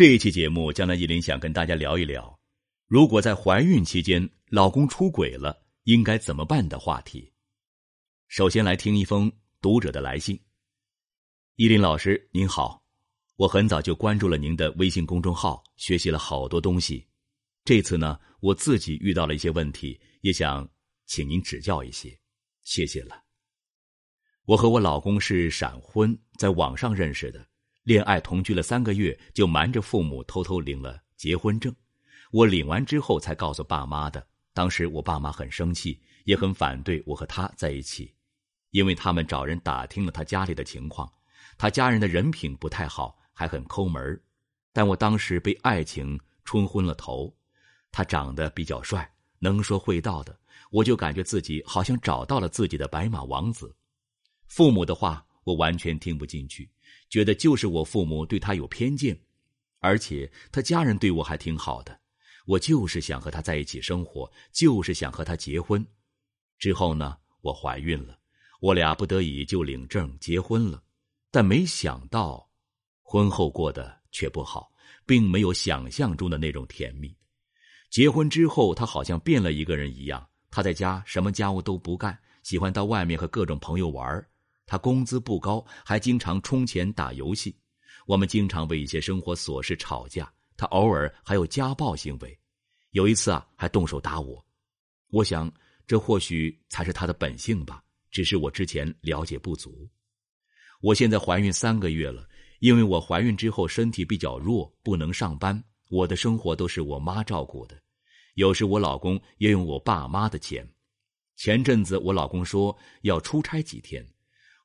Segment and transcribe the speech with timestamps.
[0.00, 2.40] 这一期节目，江南一林想跟大家聊一聊，
[2.86, 7.30] 如果在怀孕期间老公出轨了，应该怎么办的话题。
[8.26, 10.40] 首先来听一封读者的来信。
[11.56, 12.82] 依林老师您好，
[13.36, 17.06] 我很早就关注了您的微信公众号，学习了好多东西。
[17.62, 20.66] 这次呢，我自己遇到了一些问题，也想
[21.04, 22.18] 请您指教一些，
[22.62, 23.22] 谢谢了。
[24.46, 27.46] 我和我老公是闪婚，在网上认识的，
[27.90, 31.74] 恋爱同居了三个月，就瞒着父母偷偷领了结婚证。
[32.30, 34.24] 我领完之后才告诉爸妈的。
[34.52, 38.14] 当时我爸妈很生气，也很反对我和他在一起，
[38.70, 41.12] 因为他们找人打听了他家里的情况，
[41.58, 44.22] 他家人的人品不太好，还很抠门
[44.72, 47.36] 但我当时被爱情冲昏了头，
[47.90, 50.38] 他长得比较帅，能说会道的，
[50.70, 53.74] 我就感觉自己好像找到了自己的白马王子。
[54.46, 56.70] 父母的话我完全听不进去，
[57.10, 59.20] 觉得就是我父母对他有偏见，
[59.80, 62.00] 而且他家人对我还挺好的，
[62.46, 65.84] 我就是想和他在一起生活，就是想和他结婚。
[66.58, 68.16] 之后呢，我怀孕了，
[68.60, 70.82] 我俩不得已就领证结婚了，
[71.30, 72.48] 但没想到，
[73.02, 74.72] 婚后过得却不好，
[75.04, 77.14] 并没有想象中的那种甜蜜。
[77.90, 84.24] 结婚之后，他好像变了一个人一样，他在家什么家务都不干，喜欢到外面和各种朋友玩
[84.70, 87.52] 他工资不高，还经常充钱打游戏。
[88.06, 92.38] 我们经常为一些生活琐事吵架，他偶尔还有家暴行为。
[92.92, 94.46] 有一次啊，还动手打我。
[95.08, 95.52] 我想，
[95.88, 97.82] 这或许才是他的本性吧，
[98.12, 99.90] 只是我之前了解不足。
[100.80, 102.24] 我现在怀孕三个月了，
[102.60, 107.76] 因为我怀孕之后身体比较弱，不能上班，我的生活都是我妈照顾的。
[108.34, 110.64] 有时我老公也用我爸妈的钱。
[111.34, 114.06] 前阵子我老公说要出差几天。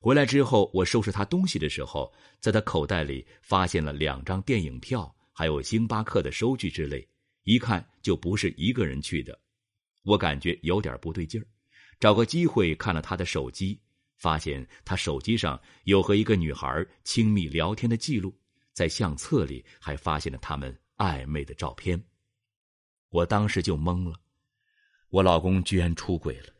[0.00, 7.06] 回来之后，我收拾他东西的时候，在他口袋里发现了两张电影票，还有星巴克的收据之类，
[7.42, 9.36] 一看就不是一个人去的。
[10.04, 11.46] 我感觉有点不对劲儿，
[11.98, 13.80] 找个机会看了他的手机，
[14.18, 18.32] 发现他手机上有和一个女孩亲密聊天的记录，
[18.72, 22.00] 在相册里还发现了他们暧昧的照片。
[23.08, 24.20] 我当时就懵了，
[25.08, 26.55] 我老公居然出轨了。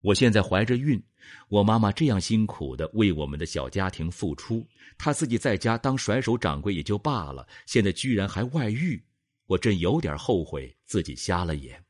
[0.00, 1.02] 我现在怀着孕，
[1.48, 4.64] 我妈妈这样辛苦的为我们的小家庭付出，
[4.96, 9.04] 她自己在家当甩手掌柜也就罢了，现在居然还外遇，
[9.46, 11.84] 我真有点后悔自己瞎了眼。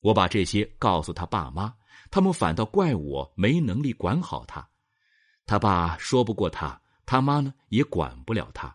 [0.00, 1.74] 我把这些告诉他爸妈，
[2.10, 4.66] 他们反倒怪我没能力管好他。
[5.44, 8.74] 他爸说不过他，他妈呢也管不了他。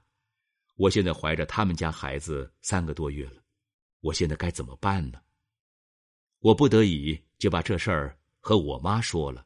[0.76, 3.42] 我现在怀着他们家孩子三个多月了，
[4.02, 5.20] 我现在该怎么办呢？
[6.42, 8.16] 我不得已就把这事儿。
[8.48, 9.44] 和我妈说了，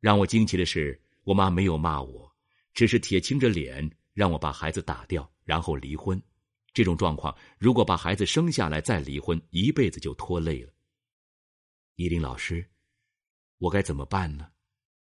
[0.00, 2.28] 让我惊奇的是，我妈没有骂我，
[2.74, 6.20] 只是铁青着脸让我把孩子打掉，然后离婚。
[6.74, 10.72] 这种状况，如果把孩子生下来再离婚，一辈子就拖累了。
[11.94, 12.68] 依林老师，
[13.58, 14.50] 我该怎么办呢？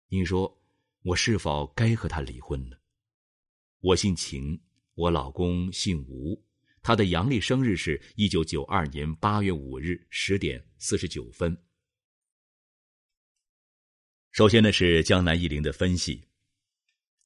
[0.07, 0.63] 您说，
[1.03, 2.77] 我是否该和他离婚呢？
[3.81, 4.57] 我姓秦，
[4.95, 6.41] 我老公姓吴，
[6.81, 11.61] 他的阳历生日是一九九二年八月五日十点四十九分。
[14.33, 16.23] 首先呢是江南一林的分析，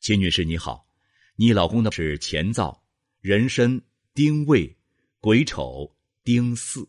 [0.00, 0.88] 秦女士你好，
[1.36, 2.74] 你老公呢是乾燥、
[3.20, 3.80] 壬申、
[4.14, 4.74] 丁未、
[5.20, 5.94] 癸丑、
[6.24, 6.88] 丁巳，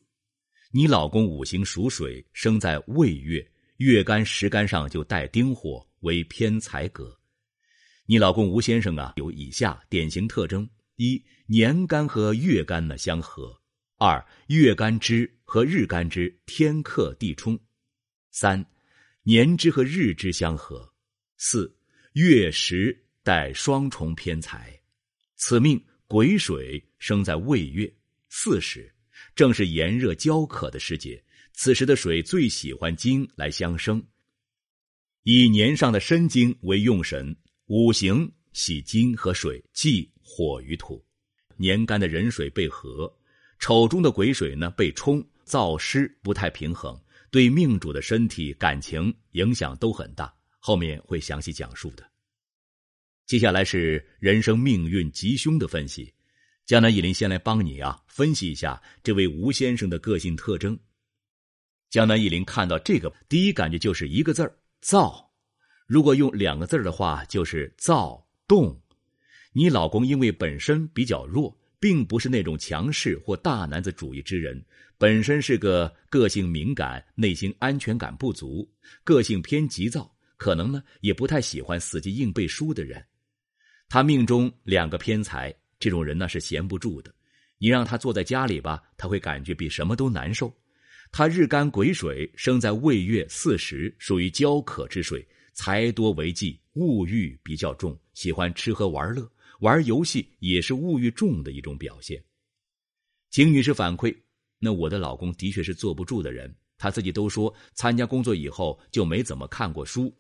[0.72, 3.46] 你老公五行属水，生在未月，
[3.78, 7.20] 月干时干上就带丁火，为偏财格。
[8.06, 13.54] 你老公吴先生啊有以下典型特征：一年干和月干呢相合；
[13.98, 17.58] 二月干支和日干支天克地冲；
[18.32, 18.66] 三。
[19.28, 20.94] 年支和日支相合，
[21.38, 21.76] 四
[22.14, 24.80] 月时带双重偏财，
[25.36, 27.92] 此命癸水生在未月
[28.30, 28.94] 巳时，
[29.34, 31.24] 正是炎热焦渴的时节。
[31.54, 34.06] 此时的水最喜欢金来相生，
[35.24, 41.04] 以年上的申金为用神，五行喜金和水，忌火与土。
[41.58, 43.12] 年干的壬水被合，
[43.58, 46.96] 丑中的癸水呢被冲，燥湿不太平衡。
[47.36, 52.10] 对命主的身体、感情影响都很大，后面会详细讲述的。
[53.26, 56.14] 接下来是人生命运吉凶的分析，
[56.64, 60.80] 江南一林先来帮你啊分析一下这位吴先生的个性特征。
[61.90, 65.30] 江南一林看到这个，第一感觉就是一个字儿躁，
[65.86, 68.82] 如果用两个字的话，就是躁动。
[69.52, 71.54] 你老公因为本身比较弱。
[71.80, 74.64] 并不是那种强势或大男子主义之人，
[74.98, 78.68] 本身是个个性敏感、内心安全感不足、
[79.04, 83.04] 个性偏急躁，可能呢也不太喜欢死记硬背书的人。
[83.88, 87.14] 他命中两个偏财，这种人呢是闲不住的。
[87.58, 90.54] 你让他坐在家里吧，他会感觉比什么都难受。
[91.12, 95.26] 他日干癸水，生在未月巳时，属于焦渴之水，
[95.56, 99.28] 财多为忌，物欲比较重，喜欢吃喝玩乐，
[99.62, 102.22] 玩游戏也是物欲重的一种表现。
[103.32, 104.16] 秦女士反馈：
[104.60, 110.14] 那我的老公的确是坐不住的人，他自己都说，参加工作以后就没怎么看过书。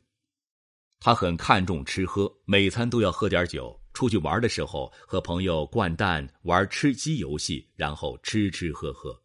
[1.02, 3.78] 他很看重吃喝，每餐都要喝点酒。
[3.94, 9.22] 出去玩的时候，和朋友掼蛋、玩吃鸡游戏，然后吃吃喝喝。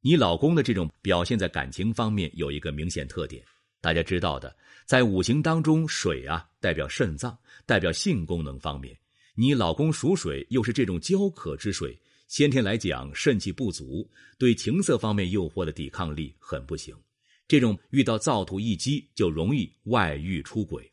[0.00, 3.44] 你老公的这种表现在感情方面有一个明显特点，
[3.82, 4.56] 大家知道的，
[4.86, 7.36] 在五行当中，水啊代表肾脏，
[7.66, 8.96] 代表性功能方面。
[9.34, 14.08] 你老公属水，又是这种焦渴之水，先天来讲肾气不足，
[14.38, 16.96] 对情色方面诱惑的抵抗力很不行。
[17.48, 20.88] 这种遇到燥土一击就容易外遇出轨。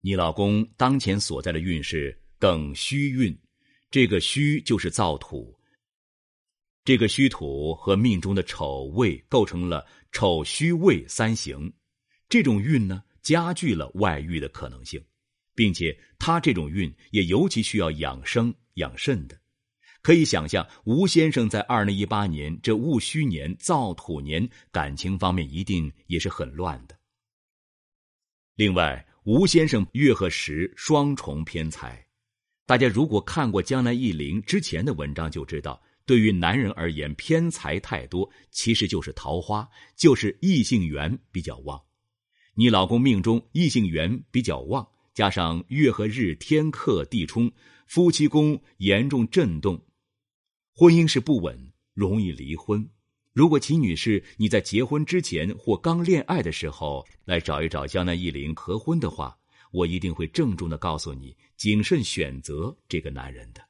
[0.00, 3.36] 你老公当前所在的运势庚戌运，
[3.90, 5.54] 这个戌就是燥土。
[6.84, 9.84] 这个虚土和命中的丑未构成了
[10.16, 11.70] 丑戌未三刑，
[12.26, 14.98] 这种运呢加剧了外遇的可能性，
[15.54, 19.38] 并且他这种运也尤其需要养生养肾的。
[20.00, 26.96] 可以想象，吴先生在二零一八年这戊戌年燥土年，感情方面一定也是很乱的。
[28.54, 32.06] 另外，吴先生月和时双重偏财，
[32.64, 41.82] 大家如果看过江南忆林之前的文章，就知道，对于男人而言，偏财太多其实就是桃花，就是异性缘比较旺。
[42.54, 47.50] 你老公命中异性缘比较旺，加上月和日天克地冲，
[47.86, 49.84] 夫妻宫严重震动。
[50.72, 52.88] 婚姻是不稳，容易离婚。
[53.32, 59.36] 如果秦女士你在结婚之前或刚恋爱的时候来找一找江南忆林合婚的话，
[59.72, 63.60] 我一定会郑重的告诉你，谨慎选择这个男人的。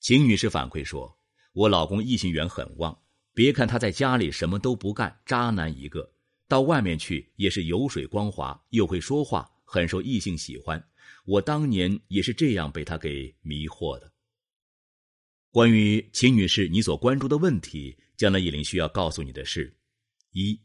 [0.00, 1.14] 秦女士反馈说
[1.54, 2.98] ：“我老公异性缘很旺，
[3.32, 6.12] 别看他在家里什么都不干，渣男一个，
[6.48, 10.84] 到外面去也是油水光滑，又会说话，很受异性喜欢。
[11.24, 14.12] 我当年也是这样被他给迷惑的。”
[15.52, 19.76] 关于秦女士你所关注的问题，江南一林需要告诉你的是：
[20.32, 20.60] 一，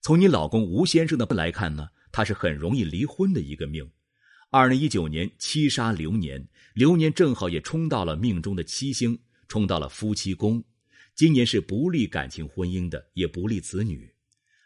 [0.00, 3.86] 从你老公吴先生的来看呢，他是很容易离婚的一个命。
[4.48, 9.18] 二零一九年七杀流年，流年正好也冲到了命中的七星，
[9.52, 10.64] 冲到了夫妻宫。
[11.14, 14.10] 今年是不利感情婚姻的，也不利子女。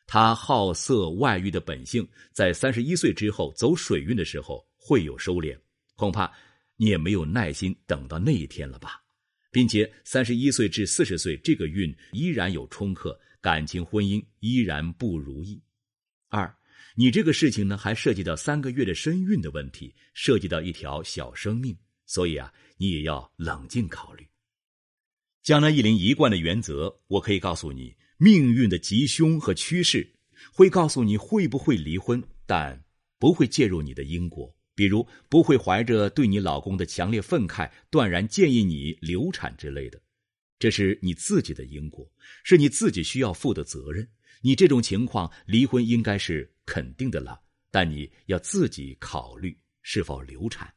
[0.06, 5.58] 他好色外遇的本性，在三十一岁之后走水运的时候会有收敛，
[5.96, 6.32] 恐怕
[6.76, 9.02] 你也没有耐心等到那一天了吧。
[9.50, 15.60] 并且三十一岁至四十岁这个运依然有冲克，感情婚姻依然不如意。
[16.28, 16.56] 二，
[16.94, 24.24] 你这个事情呢，还涉及到三个月的身孕的问题，涉及到一条小生命，所以啊，你也要冷静考虑。
[25.46, 30.12] 江南一林一贯的原则，我可以告诉你，命运的吉凶和趋势
[30.52, 32.84] 会告诉你会不会离婚，但
[33.20, 34.52] 不会介入你的因果。
[34.74, 40.02] 比如不会怀着对你老公的强烈愤慨，断然建议你流产之类的，
[40.58, 42.10] 这是你自己的因果，
[42.42, 44.04] 是你自己需要负的责任。
[44.40, 47.40] 你这种情况离婚应该是肯定的了，
[47.70, 50.74] 但你要自己考虑是否流产。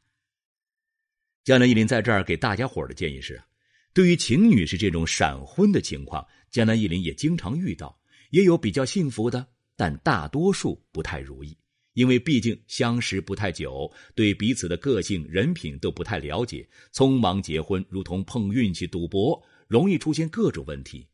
[1.42, 3.42] 江南一林在这儿给大家伙的建议是：
[3.92, 7.98] 对于秦女士这种闪婚的情况，江南一林也经常遇到，
[8.30, 11.56] 也有比较幸福的，但大多数不太如意。
[11.94, 21.08] 因为毕竟相识不太久，对彼此的个性、人品都不太了解，匆忙结婚如同碰运气、赌博，容易出现各种问题。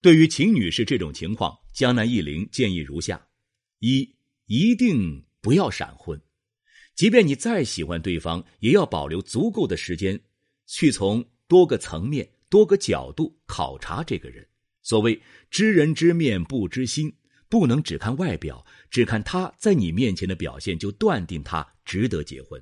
[0.00, 3.28] 对于秦女士这种情况，江南忆林建议如下：
[3.80, 4.14] 一，
[4.46, 6.18] 一定不要闪婚，
[6.94, 10.18] 即便你再喜欢对方，也要保留足够的时间，
[10.66, 14.46] 去从多个层面、多个角度考察这个人。
[14.82, 15.20] 所谓
[15.50, 17.14] 知人知面不知心。
[17.46, 22.60] 不能只看外表，只看他在你面前的表现就断定他值得结婚。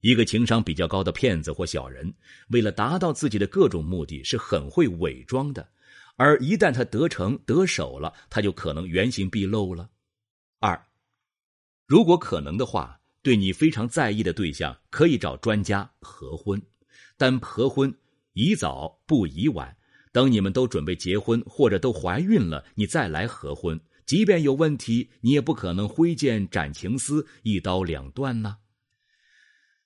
[0.00, 2.12] 一个情商比较高的骗子或小人，
[2.48, 5.68] 为了达到自己的各种目的，是很会伪装的。
[6.16, 9.88] 而一旦他得逞得手了，他就可能原形毕露了。
[10.58, 10.84] 二，
[11.86, 16.60] 如果可能的话，对你非常在意的对象，可以找专家合婚，
[17.16, 17.94] 但合婚
[18.32, 19.76] 宜早不宜晚。
[20.12, 23.80] 等你们都准备结婚或者都怀孕了，你再来合婚。
[24.04, 28.58] 即便有问题，你也不可能挥剑斩情丝，一刀两断呐。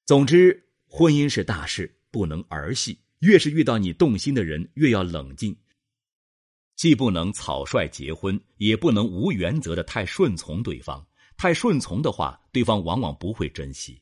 [0.05, 2.99] 总之，婚姻是大事，不能儿戏。
[3.21, 5.57] 越是遇到你动心的人，越要冷静。
[6.75, 11.07] 既不能草率结婚，也不能无原则的太顺从对方。
[11.37, 14.01] 太顺从的话，对方往往不会珍惜。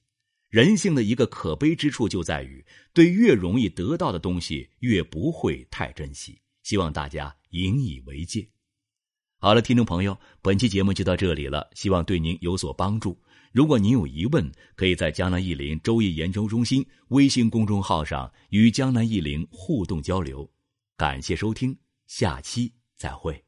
[0.55, 6.39] 人性的一个可悲之处就在于，对越容易得到的东西越不会太珍惜。
[6.63, 8.49] 希望大家引以为戒。
[9.41, 13.21] 好了，听众朋友，本期节目就到这里了，希望对您有所帮助。
[13.51, 20.49] 如果您有疑问，可以在江南易林周易研究中心微信公众号上与江南易林互动交流。
[20.97, 23.44] 感谢收听，下期再会。